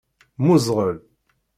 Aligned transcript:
Mmuẓɣel. 0.41 0.97